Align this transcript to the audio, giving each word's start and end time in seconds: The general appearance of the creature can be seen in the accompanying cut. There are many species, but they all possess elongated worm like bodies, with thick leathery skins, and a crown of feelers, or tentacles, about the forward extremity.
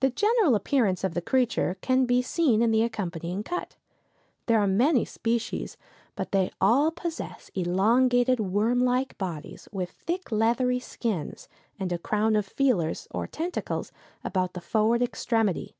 The 0.00 0.10
general 0.10 0.54
appearance 0.54 1.04
of 1.04 1.14
the 1.14 1.22
creature 1.22 1.78
can 1.80 2.04
be 2.04 2.20
seen 2.20 2.60
in 2.60 2.70
the 2.70 2.82
accompanying 2.82 3.42
cut. 3.42 3.76
There 4.44 4.60
are 4.60 4.66
many 4.66 5.06
species, 5.06 5.78
but 6.14 6.32
they 6.32 6.50
all 6.60 6.90
possess 6.90 7.50
elongated 7.54 8.40
worm 8.40 8.80
like 8.80 9.16
bodies, 9.16 9.66
with 9.72 9.90
thick 9.92 10.30
leathery 10.30 10.80
skins, 10.80 11.48
and 11.80 11.90
a 11.92 11.98
crown 11.98 12.36
of 12.36 12.44
feelers, 12.44 13.08
or 13.10 13.26
tentacles, 13.26 13.90
about 14.22 14.52
the 14.52 14.60
forward 14.60 15.00
extremity. 15.00 15.74